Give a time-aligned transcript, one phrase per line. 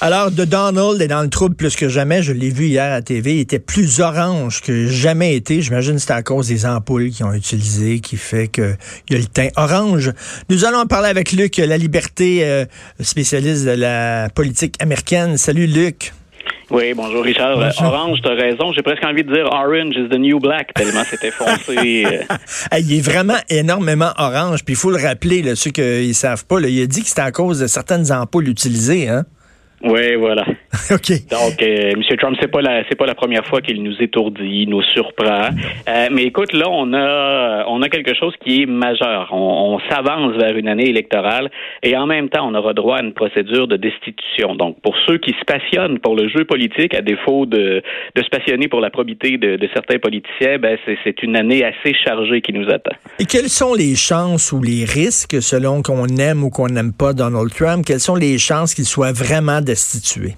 [0.00, 2.22] Alors, de Donald est dans le trouble plus que jamais.
[2.22, 3.36] Je l'ai vu hier à TV.
[3.36, 5.62] Il était plus orange que jamais été.
[5.62, 8.76] J'imagine que c'est à cause des ampoules qu'ils ont utilisées qui fait qu'il
[9.10, 10.12] y a le teint orange.
[10.50, 12.66] Nous allons en parler avec Luc La Liberté, euh,
[13.00, 15.38] spécialiste de la politique américaine.
[15.38, 16.12] Salut, Luc.
[16.70, 17.58] Oui, bonjour Richard.
[17.58, 18.72] Orange, t'as raison.
[18.72, 22.06] J'ai presque envie de dire Orange is the new black, tellement c'était foncé.
[22.16, 22.78] Euh.
[22.78, 24.64] il est vraiment énormément orange.
[24.64, 27.02] Puis il faut le rappeler, là, ceux qui ne savent pas, là, il a dit
[27.02, 29.08] que c'était à cause de certaines ampoules utilisées.
[29.08, 29.24] Hein?
[29.82, 30.44] Oui, voilà.
[30.90, 31.10] OK.
[31.30, 32.02] Donc, euh, M.
[32.18, 35.48] Trump, c'est pas la c'est pas la première fois qu'il nous étourdit, nous surprend.
[35.88, 39.28] Euh, mais écoute, là, on a on a quelque chose qui est majeur.
[39.32, 41.50] On, s'avance vers une année électorale
[41.82, 44.54] et en même temps, on aura droit à une procédure de destitution.
[44.54, 47.82] Donc, pour ceux qui se passionnent pour le jeu politique, à défaut de,
[48.14, 51.94] de se passionner pour la probité de, de certains politiciens, ben c'est une année assez
[51.94, 52.96] chargée qui nous attend.
[53.18, 57.12] Et quelles sont les chances ou les risques, selon qu'on aime ou qu'on n'aime pas
[57.12, 60.34] Donald Trump, quelles sont les chances qu'il soit vraiment destitué?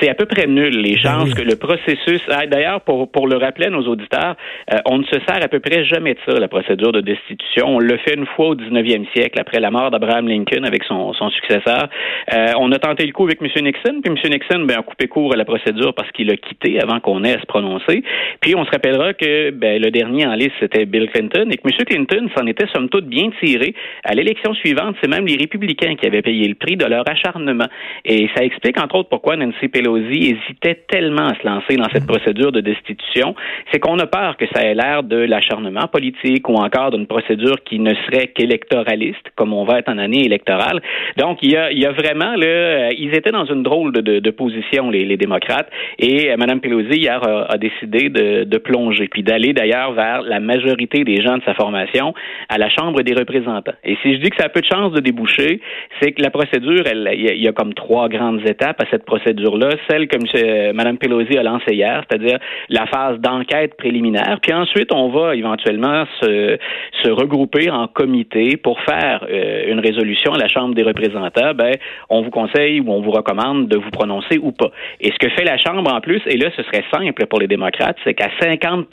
[0.00, 2.20] C'est à peu près nul les ben chances que le processus.
[2.30, 4.36] Ah, d'ailleurs, pour, pour le rappeler à nos auditeurs,
[4.72, 7.76] euh, on ne se sert à peu près jamais de ça, la procédure de destitution.
[7.76, 11.12] On le fait une fois au 19e siècle, après la mort d'Abraham Lincoln avec son,
[11.12, 11.88] son successeur.
[12.32, 13.48] Euh, on a tenté le coup avec M.
[13.64, 14.30] Nixon, puis M.
[14.30, 17.34] Nixon ben, a coupé court à la procédure parce qu'il a quitté avant qu'on ait
[17.34, 18.02] à se prononcer.
[18.40, 21.68] Puis on se rappellera que ben, le dernier en liste, c'était Bill Clinton, et que
[21.68, 21.84] M.
[21.86, 23.74] Clinton s'en était somme toute bien tiré.
[24.04, 27.66] À l'élection suivante, c'est même les républicains qui avaient payé le prix de leur acharnement.
[28.04, 32.06] Et ça explique, entre autres, pourquoi Nancy Pelosi hésitait tellement à se lancer dans cette
[32.06, 33.34] procédure de destitution,
[33.72, 37.56] c'est qu'on a peur que ça ait l'air de l'acharnement politique ou encore d'une procédure
[37.64, 40.80] qui ne serait qu'électoraliste, comme on va être en année électorale.
[41.16, 43.92] Donc, il y a, il y a vraiment, là, euh, ils étaient dans une drôle
[43.92, 48.58] de, de, position, les, les, démocrates, et euh, Mme Pelosi, hier, a, décidé de, de,
[48.58, 52.14] plonger, puis d'aller d'ailleurs vers la majorité des gens de sa formation
[52.48, 53.74] à la Chambre des représentants.
[53.82, 55.60] Et si je dis que ça a peu de chances de déboucher,
[56.00, 59.63] c'est que la procédure, elle, il y a comme trois grandes étapes à cette procédure-là
[59.88, 64.38] celle que Mme Pelosi a lancée hier, c'est-à-dire la phase d'enquête préliminaire.
[64.42, 66.58] Puis ensuite, on va éventuellement se,
[67.02, 71.54] se regrouper en comité pour faire euh, une résolution à la Chambre des représentants.
[71.54, 71.74] Ben,
[72.08, 74.70] on vous conseille ou on vous recommande de vous prononcer ou pas.
[75.00, 77.46] Et ce que fait la Chambre en plus, et là, ce serait simple pour les
[77.46, 78.84] démocrates, c'est qu'à 50%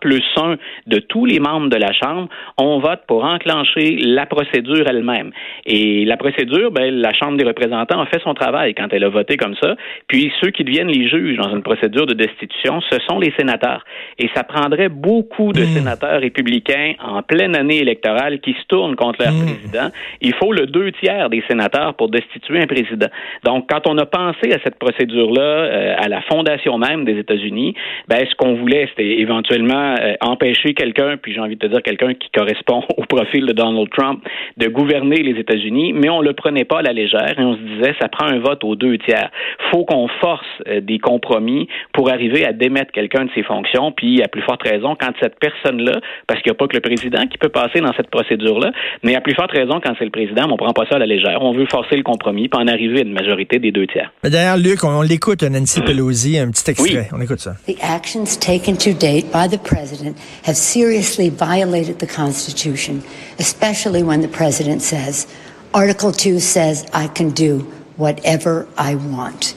[0.00, 4.86] plus un de tous les membres de la Chambre, on vote pour enclencher la procédure
[4.88, 5.30] elle-même.
[5.66, 9.08] Et la procédure, ben, la Chambre des représentants a fait son travail quand elle a
[9.08, 9.74] voté comme ça.
[10.08, 13.84] Puis ceux qui deviennent les juges dans une procédure de destitution, ce sont les sénateurs.
[14.18, 15.74] Et ça prendrait beaucoup de hmm.
[15.76, 19.46] sénateurs républicains en pleine année électorale qui se tournent contre leur hmm.
[19.46, 19.88] président.
[20.20, 23.08] Il faut le deux tiers des sénateurs pour destituer un président.
[23.44, 27.74] Donc, quand on a pensé à cette procédure-là, euh, à la fondation même des États-Unis,
[28.08, 31.82] ben, ce qu'on voulait, c'était éventuellement euh, empêcher quelqu'un, puis j'ai envie de te dire
[31.82, 34.22] quelqu'un qui correspond au profil de Donald Trump,
[34.56, 37.60] de gouverner les États-Unis, mais on le prenait pas à la légère et on se
[37.60, 39.30] disait, ça prend un vote aux deux tiers.
[39.70, 44.22] Faut qu'on force euh, des compromis pour arriver à démettre quelqu'un de ses fonctions, puis
[44.22, 47.26] à plus forte raison quand cette personne-là, parce qu'il n'y a pas que le président
[47.26, 48.72] qui peut passer dans cette procédure-là,
[49.02, 51.06] mais à plus forte raison quand c'est le président, on prend pas ça à la
[51.06, 51.38] légère.
[51.40, 54.12] On veut forcer le compromis, puis en arriver à une majorité des deux tiers.
[54.22, 57.08] D'ailleurs, Luc, on, l'écoute, Nancy Pelosi, un petit extrait.
[57.12, 57.54] On écoute ça.
[57.66, 60.16] The actions taken to date by the president
[60.46, 63.02] have seriously violated the Constitution,
[63.38, 65.26] especially when the president says,
[65.72, 67.66] Article 2 says I can do
[67.96, 69.54] whatever I want.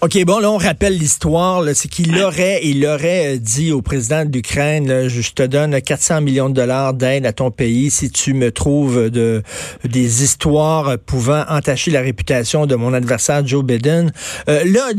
[0.00, 1.62] OK, bon, là, on rappelle l'histoire.
[1.74, 6.20] C'est qu'il aurait, il aurait euh, dit au président de l'Ukraine, je te donne 400
[6.20, 9.42] millions de dollars d'aide à ton pays si tu me trouves de,
[9.84, 14.12] des histoires pouvant entacher la réputation de mon adversaire Joe Biden.
[14.48, 14.92] Euh, là,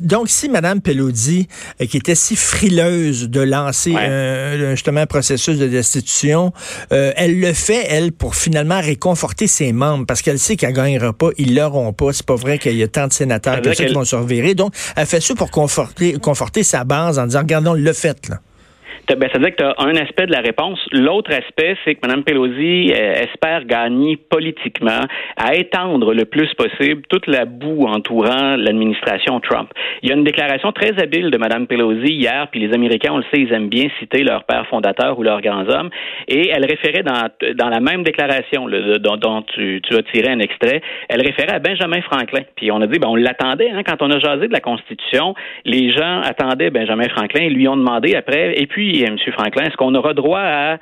[0.00, 1.48] donc, si Mme Pelosi,
[1.80, 3.94] euh, qui était si frileuse de lancer
[4.70, 6.52] justement un processus de destitution,
[6.90, 11.30] elle le fait, elle, pour finalement réconforter ses membres, parce qu'elle sait qu'elle gagnera pas,
[11.38, 12.12] ils l'auront pas.
[12.12, 14.04] C'est pas vrai qu'il y a tant de sénateurs que ça qui vont
[14.54, 18.40] donc, elle fait ça pour conforter, conforter sa base en disant, regardons, le fait, là.
[19.16, 20.78] Ben, ça veut dire que tu as un aspect de la réponse.
[20.92, 25.00] L'autre aspect, c'est que Mme Pelosi euh, espère gagner politiquement
[25.36, 29.70] à étendre le plus possible toute la boue entourant l'administration Trump.
[30.02, 33.18] Il y a une déclaration très habile de Mme Pelosi hier, puis les Américains, on
[33.18, 35.88] le sait, ils aiment bien citer leur père fondateur ou leurs grands hommes,
[36.26, 40.40] et elle référait dans, dans la même déclaration le, dont, dont tu, as tiré un
[40.40, 42.42] extrait, elle référait à Benjamin Franklin.
[42.56, 45.34] Puis on a dit, ben, on l'attendait, hein, quand on a jasé de la Constitution,
[45.64, 49.16] les gens attendaient Benjamin Franklin, ils lui ont demandé après, et puis dit, M.
[49.32, 50.78] Franklin, est-ce qu'on aura droit à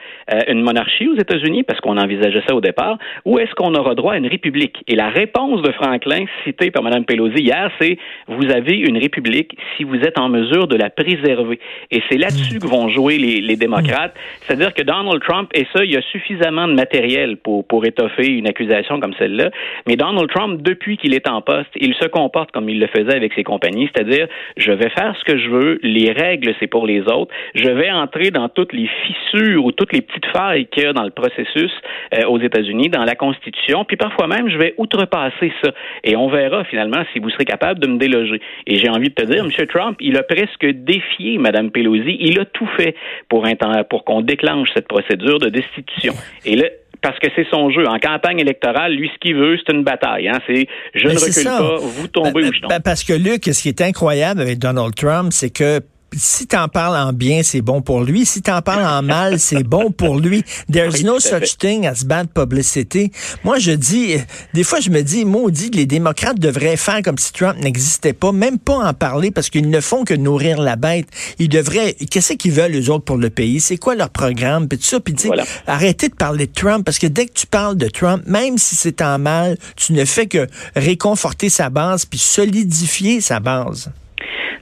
[0.49, 4.15] une monarchie aux États-Unis, parce qu'on envisageait ça au départ, ou est-ce qu'on aura droit
[4.15, 4.83] à une république?
[4.87, 7.99] Et la réponse de Franklin, citée par Mme Pelosi hier, c'est
[8.29, 11.59] vous avez une république si vous êtes en mesure de la préserver.
[11.91, 14.15] Et c'est là-dessus que vont jouer les, démocrates.
[14.43, 18.27] C'est-à-dire que Donald Trump, et ça, il y a suffisamment de matériel pour, pour étoffer
[18.27, 19.51] une accusation comme celle-là,
[19.87, 23.17] mais Donald Trump, depuis qu'il est en poste, il se comporte comme il le faisait
[23.17, 24.27] avec ses compagnies, c'est-à-dire
[24.57, 27.91] je vais faire ce que je veux, les règles, c'est pour les autres, je vais
[28.07, 31.11] entrer dans toutes les fissures ou toutes les petites failles qu'il y a dans le
[31.11, 31.73] processus
[32.15, 35.73] euh, aux États-Unis, dans la Constitution, puis parfois même, je vais outrepasser ça.
[36.05, 38.41] Et on verra finalement si vous serez capable de me déloger.
[38.67, 39.67] Et j'ai envie de te dire, M.
[39.67, 42.95] Trump, il a presque défié Mme Pelosi, il a tout fait
[43.29, 43.45] pour,
[43.91, 46.15] pour qu'on déclenche cette procédure de destitution.
[46.45, 46.67] Et là,
[47.03, 47.87] parce que c'est son jeu.
[47.87, 50.29] En campagne électorale, lui, ce qu'il veut, c'est une bataille.
[50.29, 50.39] Hein.
[50.47, 52.71] C'est je ne recule pas, vous tombez ben, ou je tombe.
[52.71, 55.81] Ben, parce que Luc, ce qui est incroyable avec Donald Trump, c'est que
[56.15, 58.25] si t'en parles en bien, c'est bon pour lui.
[58.25, 60.45] Si t'en parles en mal, c'est bon pour lui.
[60.73, 63.11] There's no such thing as bad publicity.
[63.45, 64.17] Moi, je dis,
[64.55, 68.33] des fois, je me dis, maudit, les démocrates devraient faire comme si Trump n'existait pas,
[68.33, 71.09] même pas en parler, parce qu'ils ne font que nourrir la bête.
[71.39, 73.61] Ils devraient, qu'est-ce qu'ils veulent, les autres, pour le pays?
[73.61, 74.69] C'est quoi leur programme?
[74.69, 75.45] Puis tout ça, puis voilà.
[75.67, 78.75] arrêtez de parler de Trump, parce que dès que tu parles de Trump, même si
[78.75, 83.91] c'est en mal, tu ne fais que réconforter sa base, puis solidifier sa base.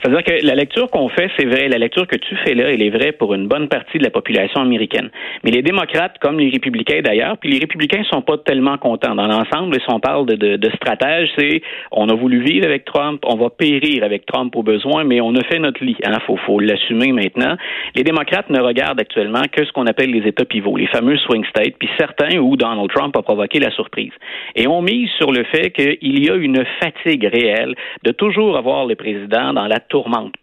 [0.04, 1.66] C'est-à-dire que la lecture qu'on fait, c'est vrai.
[1.68, 4.10] La lecture que tu fais là, elle est vraie pour une bonne partie de la
[4.10, 5.08] population américaine.
[5.42, 9.14] Mais les démocrates, comme les républicains d'ailleurs, puis les républicains sont pas tellement contents.
[9.14, 12.84] Dans l'ensemble, si on parle de, de, de stratège, c'est on a voulu vivre avec
[12.84, 15.96] Trump, on va périr avec Trump au besoin, mais on a fait notre lit.
[16.04, 17.56] Il hein, faut, faut l'assumer maintenant.
[17.94, 21.46] Les démocrates ne regardent actuellement que ce qu'on appelle les États pivots, les fameux swing
[21.46, 24.12] states, puis certains où Donald Trump a provoqué la surprise.
[24.54, 28.84] Et on mise sur le fait qu'il y a une fatigue réelle de toujours avoir
[28.84, 29.80] le président dans la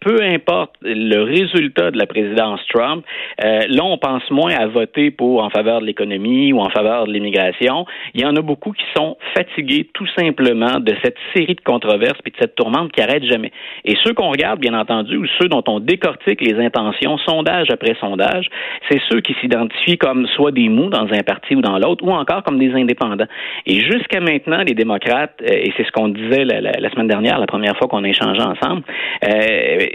[0.00, 3.04] peu importe le résultat de la présidence Trump,
[3.44, 7.06] euh, là, on pense moins à voter pour en faveur de l'économie ou en faveur
[7.06, 7.84] de l'immigration.
[8.14, 12.18] Il y en a beaucoup qui sont fatigués tout simplement de cette série de controverses
[12.24, 13.52] et de cette tourmente qui arrête jamais.
[13.84, 17.94] Et ceux qu'on regarde, bien entendu, ou ceux dont on décortique les intentions, sondage après
[18.00, 18.46] sondage,
[18.90, 22.10] c'est ceux qui s'identifient comme soit des mous dans un parti ou dans l'autre, ou
[22.10, 23.26] encore comme des indépendants.
[23.66, 27.46] Et jusqu'à maintenant, les démocrates, euh, et c'est ce qu'on disait la, semaine dernière, la
[27.46, 28.82] première fois qu'on a échangé ensemble,
[29.24, 29.86] euh, euh,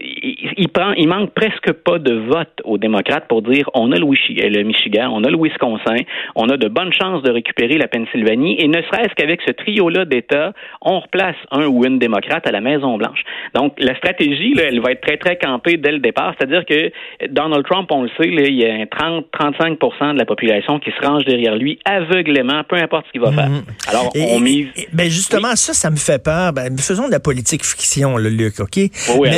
[0.57, 4.05] il, prend, il manque presque pas de vote aux démocrates pour dire on a le,
[4.05, 6.03] le Michigan, on a le Wisconsin,
[6.35, 10.05] on a de bonnes chances de récupérer la Pennsylvanie, et ne serait-ce qu'avec ce trio-là
[10.05, 13.21] d'États, on replace un ou une démocrate à la Maison-Blanche.
[13.55, 16.91] Donc, la stratégie, là, elle va être très, très campée dès le départ, c'est-à-dire que
[17.29, 21.05] Donald Trump, on le sait, là, il y a 30-35% de la population qui se
[21.05, 23.49] range derrière lui aveuglément, peu importe ce qu'il va faire.
[23.49, 23.63] Mhm.
[23.87, 24.67] Alors, on mise...
[24.93, 26.53] ben justement, ça, ça me fait peur.
[26.53, 28.77] Ben, faisons de la politique fiction, le Luc, OK?
[29.17, 29.29] Oui,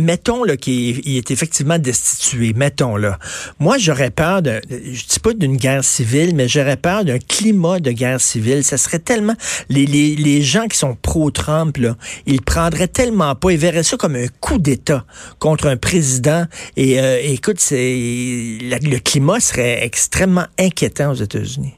[0.00, 3.18] mettons qu'il est effectivement destitué, mettons là.
[3.58, 7.80] Moi, j'aurais peur de, je dis pas d'une guerre civile, mais j'aurais peur d'un climat
[7.80, 8.64] de guerre civile.
[8.64, 9.34] Ça serait tellement,
[9.68, 11.96] les, les, les gens qui sont pro-Trump, là,
[12.26, 15.04] ils prendraient tellement pas, ils verraient ça comme un coup d'État
[15.38, 16.46] contre un président.
[16.76, 21.74] Et euh, écoute, c'est, le climat serait extrêmement inquiétant aux États-Unis.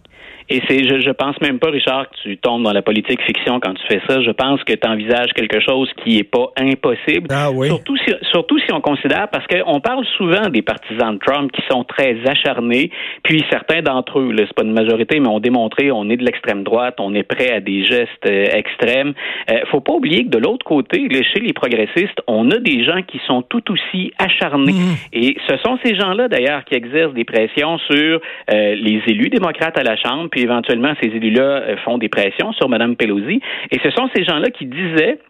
[0.50, 3.60] Et c'est, je, je pense même pas, Richard, que tu tombes dans la politique fiction
[3.60, 4.20] quand tu fais ça.
[4.20, 7.28] Je pense que tu envisages quelque chose qui est pas impossible.
[7.30, 7.68] Ah oui.
[7.68, 11.62] Surtout si, surtout si on considère, parce qu'on parle souvent des partisans de Trump qui
[11.70, 12.90] sont très acharnés,
[13.22, 16.62] puis certains d'entre eux, c'est pas une majorité, mais ont démontré, on est de l'extrême
[16.62, 19.14] droite, on est prêt à des gestes euh, extrêmes.
[19.50, 23.02] Euh, faut pas oublier que de l'autre côté, chez les progressistes, on a des gens
[23.06, 24.72] qui sont tout aussi acharnés.
[24.72, 24.96] Mmh.
[25.12, 28.20] Et ce sont ces gens-là, d'ailleurs, qui exercent des pressions sur
[28.52, 32.52] euh, les élus démocrates à la Chambre puis éventuellement ces élus-là euh, font des pressions
[32.54, 33.40] sur Mme Pelosi.
[33.70, 35.20] Et ce sont ces gens-là qui disaient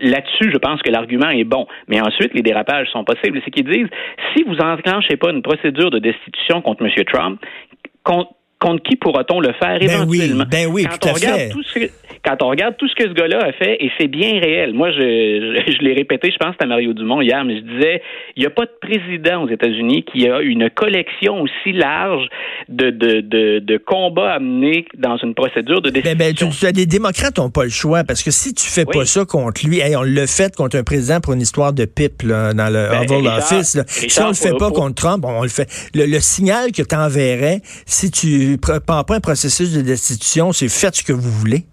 [0.00, 1.66] là-dessus, je pense que l'argument est bon.
[1.86, 3.42] Mais ensuite, les dérapages sont possibles.
[3.44, 3.88] C'est qu'ils disent,
[4.34, 7.04] si vous enclenchez pas une procédure de destitution contre M.
[7.04, 7.40] Trump,
[8.04, 10.44] contre, qui pourra-t-on le faire ben éventuellement?
[10.50, 11.48] Ben oui, quand tout on regarde fait.
[11.50, 11.78] Tout ce
[12.28, 14.74] quand on regarde tout ce que ce gars-là a fait, et c'est bien réel.
[14.74, 18.02] Moi, je, je, l'ai répété, je pense que à Mario Dumont hier, mais je disais,
[18.36, 22.28] il n'y a pas de président aux États-Unis qui a une collection aussi large
[22.68, 26.16] de, de, de, de combats amenés dans une procédure de décision.
[26.18, 29.24] Ben, ben, tu, démocrates n'ont pas le choix, parce que si tu fais pas ça
[29.24, 32.68] contre lui, on l'a fait contre un président pour une histoire de pipe là, dans
[32.68, 33.78] le ben, Oval Office.
[33.86, 35.68] si on le fait pas contre Trump, on, le fait.
[35.94, 40.96] Le, signal que tu enverrais, si tu prends pas un processus de destitution, c'est faites
[40.96, 41.64] ce que vous voulez.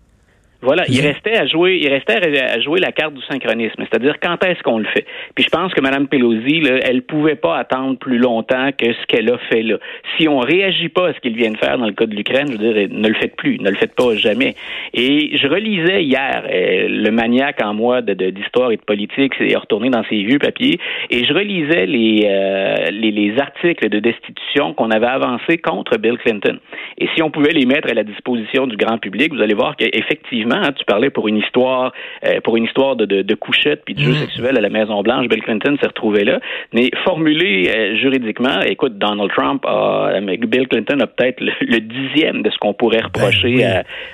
[0.62, 4.44] Voilà, il restait à jouer, il restait à jouer la carte du synchronisme, c'est-à-dire quand
[4.44, 5.06] est-ce qu'on le fait.
[5.36, 9.06] Puis je pense que Mme Pelosi, là, elle pouvait pas attendre plus longtemps que ce
[9.08, 9.78] qu'elle a fait là.
[10.18, 12.48] Si on réagit pas à ce qu'il vient de faire dans le cas de l'Ukraine,
[12.48, 14.56] je veux dire, ne le faites plus, ne le faites pas jamais.
[14.94, 19.56] Et je relisais hier euh, le maniaque en moi de d'histoire et de politique s'est
[19.56, 24.74] retourné dans ses vieux papiers et je relisais les, euh, les, les articles de destitution
[24.74, 26.58] qu'on avait avancés contre Bill Clinton.
[26.98, 29.76] Et si on pouvait les mettre à la disposition du grand public, vous allez voir
[29.76, 31.92] qu'effectivement Hein, tu parlais pour une histoire,
[32.26, 34.16] euh, pour une histoire de, de, de couchette puis de jeu mm.
[34.16, 35.28] sexuel à la Maison Blanche.
[35.28, 36.40] Bill Clinton s'est retrouvé là,
[36.72, 42.42] mais formulé euh, juridiquement, écoute, Donald Trump, a, euh, Bill Clinton a peut-être le, dixième
[42.42, 43.66] de ce qu'on pourrait ben reprocher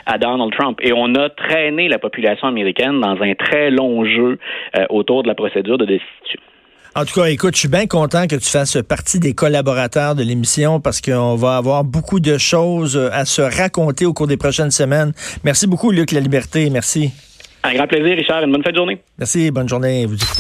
[0.06, 4.40] à, Donald Trump, et on a traîné la population américaine dans un très long jeu
[4.90, 6.42] autour de la procédure de destitution.
[6.94, 10.24] En tout cas, écoute, je suis bien content que tu fasses partie des collaborateurs de
[10.24, 14.72] l'émission parce qu'on va avoir beaucoup de choses à se raconter au cours des prochaines
[14.72, 15.14] semaines.
[15.46, 16.70] Merci beaucoup, Luc La Liberté.
[16.70, 17.12] Merci.
[17.64, 18.44] Un grand plaisir, Richard.
[18.44, 19.02] Une bonne fin de journée.
[19.18, 19.52] Merci.
[19.52, 20.06] Bonne journée.
[20.06, 20.40] Vous écoutez